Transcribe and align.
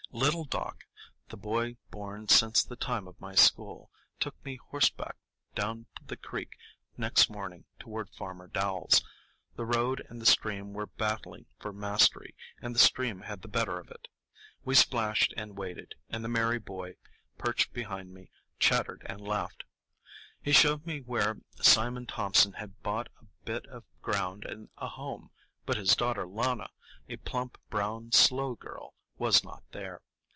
Little 0.13 0.43
Doc, 0.43 0.83
the 1.29 1.37
boy 1.37 1.77
born 1.89 2.27
since 2.27 2.65
the 2.65 2.75
time 2.75 3.07
of 3.07 3.21
my 3.21 3.33
school, 3.33 3.89
took 4.19 4.35
me 4.43 4.57
horseback 4.57 5.15
down 5.55 5.85
the 6.05 6.17
creek 6.17 6.57
next 6.97 7.29
morning 7.29 7.63
toward 7.79 8.09
Farmer 8.09 8.47
Dowell's. 8.49 9.01
The 9.55 9.63
road 9.63 10.05
and 10.09 10.19
the 10.21 10.25
stream 10.25 10.73
were 10.73 10.87
battling 10.87 11.45
for 11.61 11.71
mastery, 11.71 12.35
and 12.61 12.75
the 12.75 12.79
stream 12.79 13.21
had 13.21 13.41
the 13.41 13.47
better 13.47 13.79
of 13.79 13.89
it. 13.89 14.09
We 14.65 14.75
splashed 14.75 15.33
and 15.37 15.57
waded, 15.57 15.95
and 16.09 16.25
the 16.25 16.27
merry 16.27 16.59
boy, 16.59 16.97
perched 17.37 17.71
behind 17.71 18.13
me, 18.13 18.31
chattered 18.59 19.03
and 19.05 19.21
laughed. 19.21 19.63
He 20.41 20.51
showed 20.51 20.85
me 20.85 20.99
where 20.99 21.37
Simon 21.61 22.05
Thompson 22.05 22.51
had 22.51 22.81
bought 22.83 23.07
a 23.21 23.27
bit 23.45 23.65
of 23.67 23.85
ground 24.01 24.43
and 24.43 24.67
a 24.77 24.89
home; 24.89 25.29
but 25.65 25.77
his 25.77 25.95
daughter 25.95 26.27
Lana, 26.27 26.67
a 27.07 27.15
plump, 27.15 27.57
brown, 27.69 28.11
slow 28.11 28.55
girl, 28.55 28.93
was 29.17 29.43
not 29.43 29.61
there. 29.71 30.01